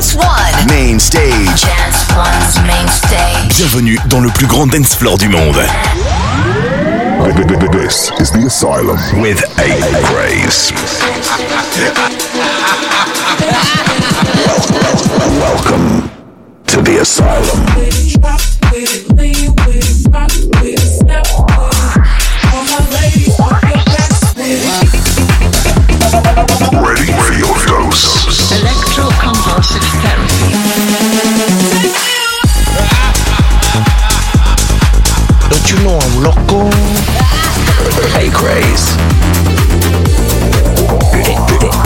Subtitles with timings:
[0.00, 0.66] Dance One.
[0.66, 1.66] Main stage.
[2.66, 3.54] Main stage.
[3.58, 5.60] Bienvenue dans le plus grand dance floor du monde.
[7.76, 9.68] This is the asylum with a
[10.10, 10.72] grace.
[15.38, 16.10] Welcome
[16.68, 17.60] to the asylum.
[35.48, 36.70] Don't you know I'm loco?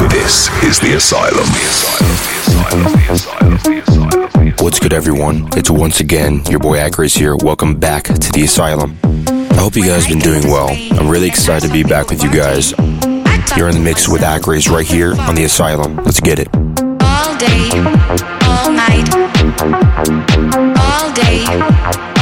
[0.09, 1.47] This is the asylum.
[4.61, 5.49] What's good, everyone?
[5.55, 7.37] It's once again your boy Acraze here.
[7.37, 8.97] Welcome back to the asylum.
[9.05, 10.71] I hope you guys been doing well.
[10.99, 12.73] I'm really excited to be back with you guys.
[13.59, 15.97] You're in the mix with Acraze right here on the asylum.
[15.97, 16.49] Let's get it
[17.35, 17.69] all day,
[18.47, 19.09] all night,
[20.79, 22.14] all day.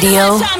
[0.00, 0.59] Radio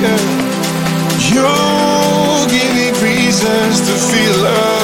[0.00, 1.44] You're
[2.46, 4.77] giving reasons to feel love.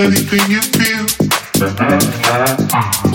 [0.00, 1.04] anything you feel.
[1.62, 2.56] Uh-huh.
[2.72, 3.09] Uh-huh.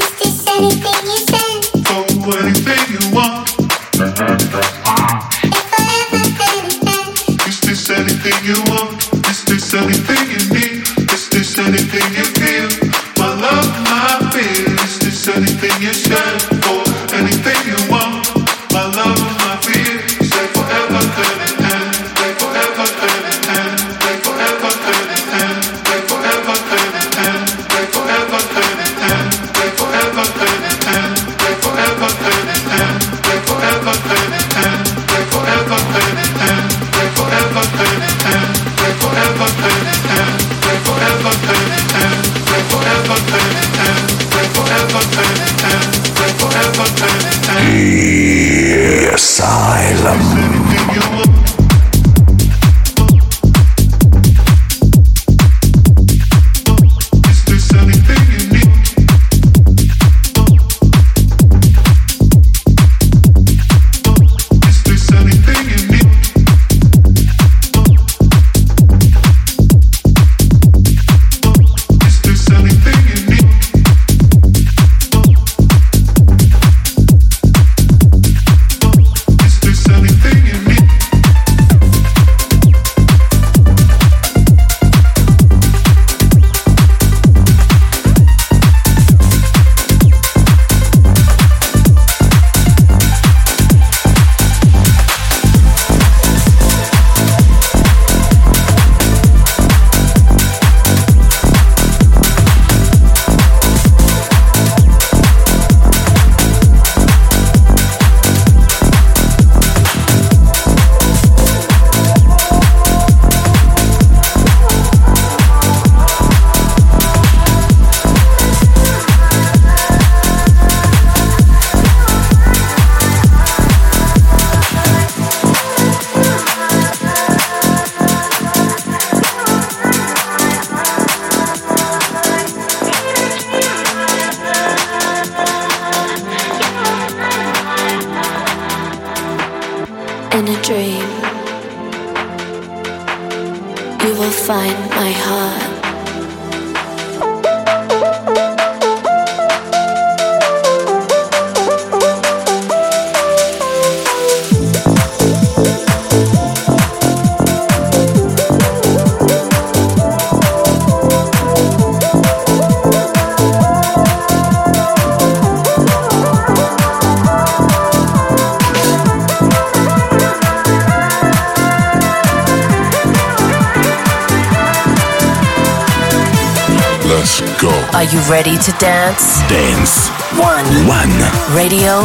[178.65, 179.41] to dance.
[179.47, 180.09] Dance.
[180.39, 180.65] One.
[180.87, 181.55] One.
[181.55, 182.01] Radio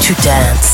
[0.00, 0.73] to dance.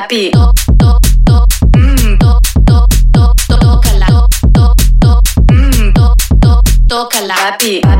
[0.00, 0.32] papi.
[7.50, 7.99] Papi.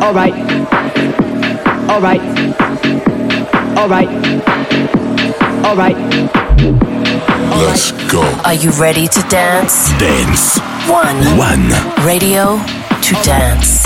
[0.00, 0.32] All right.
[1.90, 2.20] All right.
[3.76, 4.08] All right.
[5.64, 5.96] All right.
[7.58, 8.22] Let's go.
[8.44, 9.90] Are you ready to dance?
[9.98, 10.58] Dance.
[10.88, 11.16] One.
[11.36, 11.68] One.
[12.06, 12.58] Radio
[13.02, 13.82] to dance.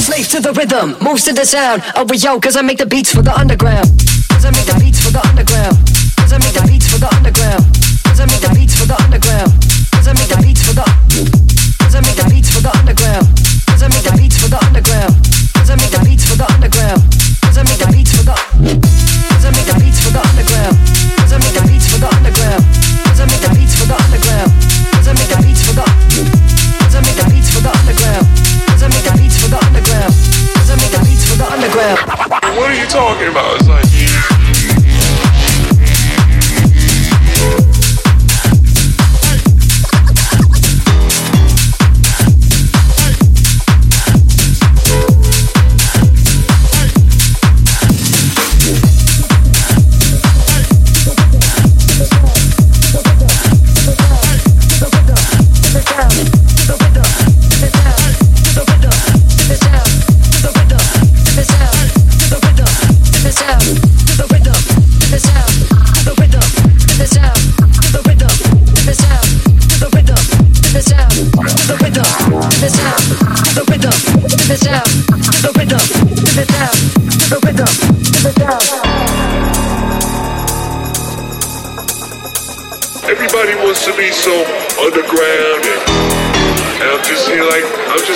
[0.00, 1.82] Slave to the rhythm, moves to the sound.
[1.94, 4.09] Oh, but yo, cause I make the beats for the underground
[5.12, 5.76] the underground.
[6.16, 6.79] Cause I make the beat.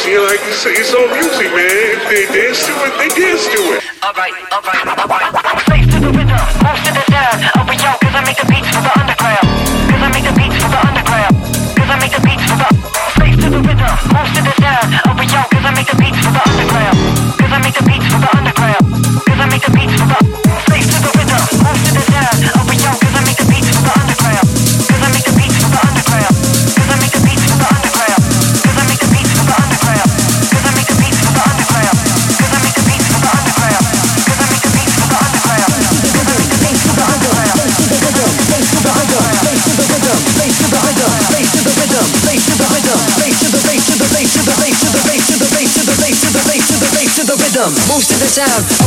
[0.05, 1.97] see like it's, it's all music, man.
[1.97, 3.81] If they dance to it, they dance to it.
[4.05, 5.65] Alright, alright, alright.
[5.65, 7.41] Face to the window, most of it down.
[7.57, 9.49] Over y'all, cause I make the beats for the underground.
[9.89, 11.35] Cause I make the beats for the underground.
[11.73, 12.69] Cause I make the beats for the
[13.17, 14.85] Face to the window, most of it down.
[15.09, 16.99] Over y'all, cause I make the beats for the underground.
[17.41, 18.85] Cause I make the beats for the underground.
[19.25, 20.34] Cause I make the beats for the
[48.27, 48.84] It's out.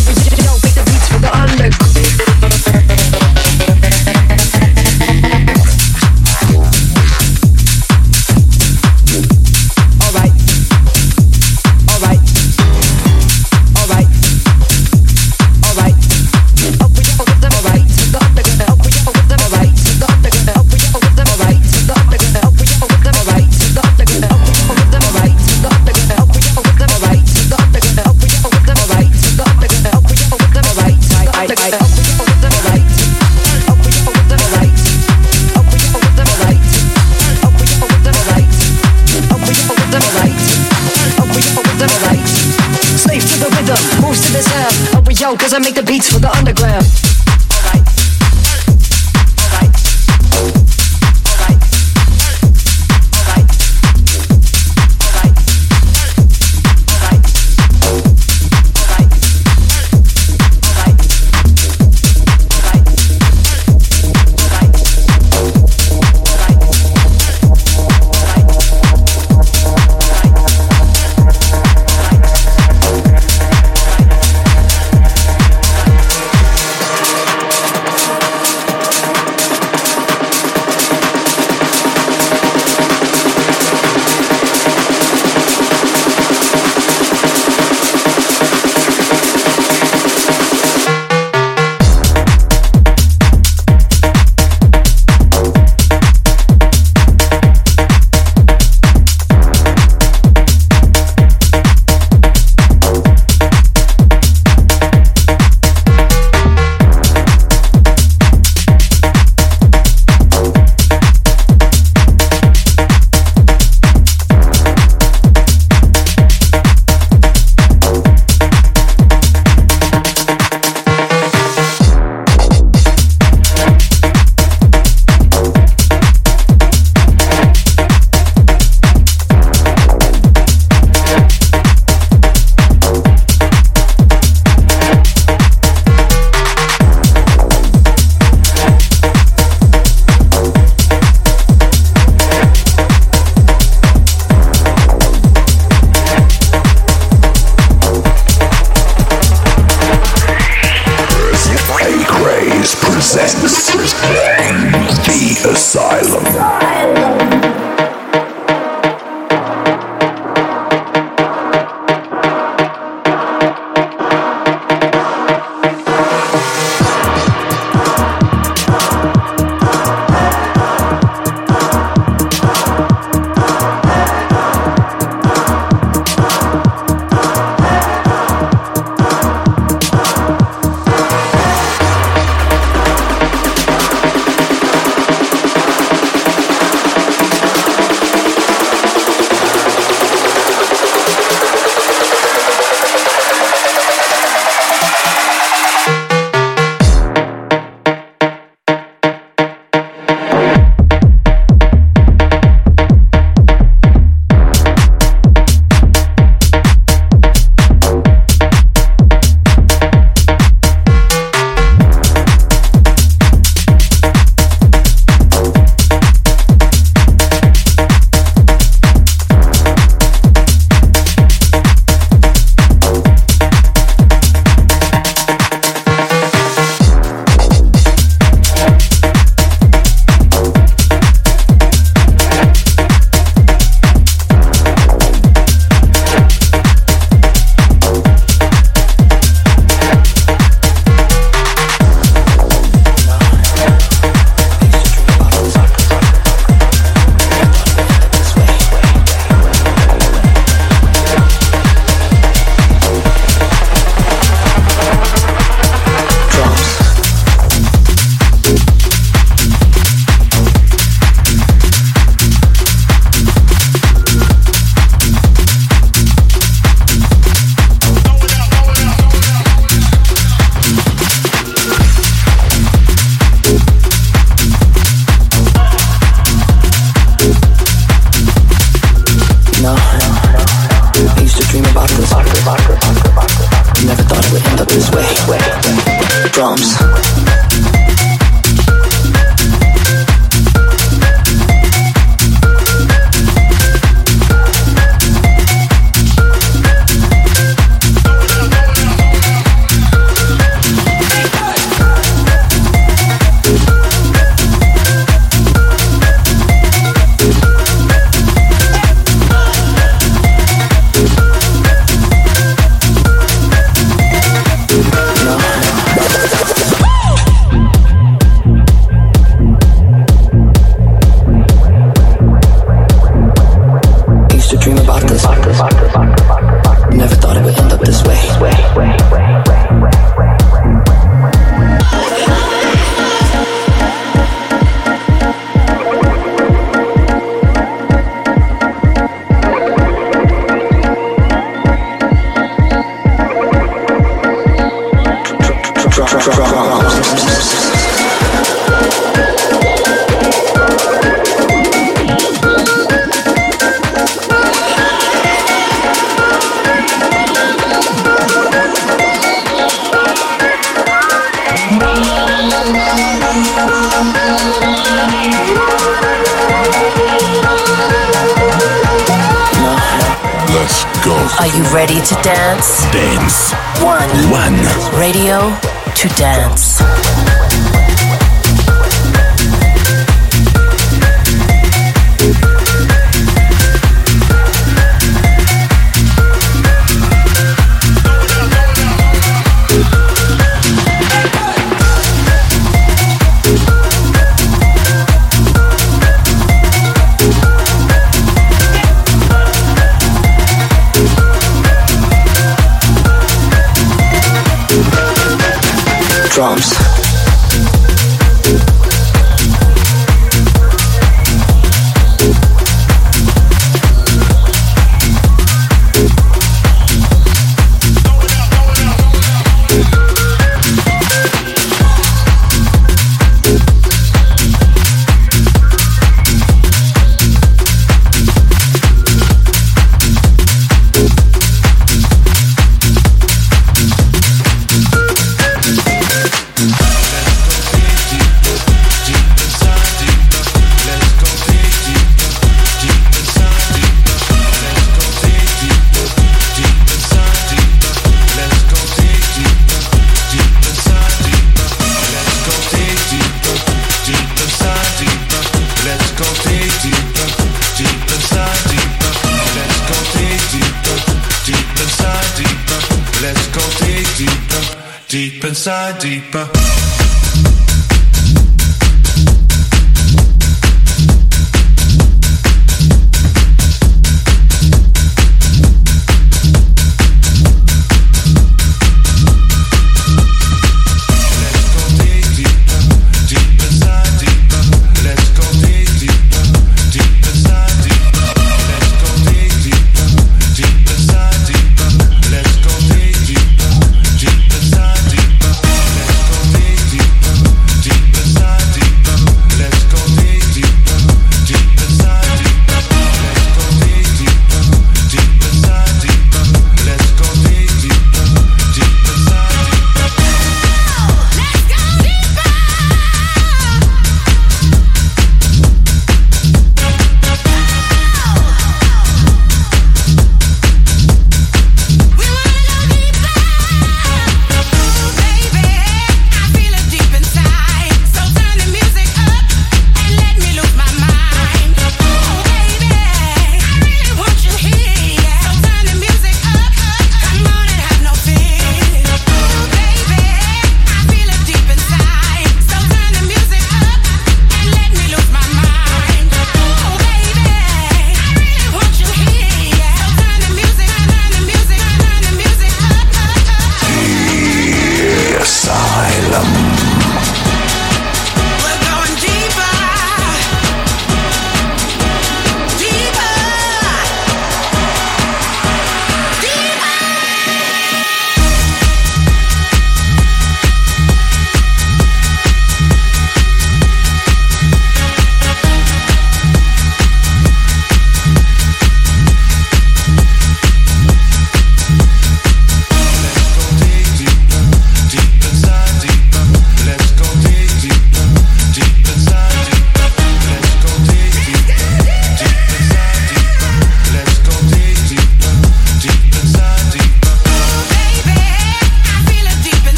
[406.37, 406.96] Drums.